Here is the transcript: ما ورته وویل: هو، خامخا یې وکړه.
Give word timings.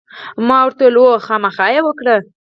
ما 0.47 0.57
ورته 0.65 0.83
وویل: 0.85 0.95
هو، 1.03 1.23
خامخا 1.25 1.67
یې 1.73 1.81
وکړه. 1.85 2.15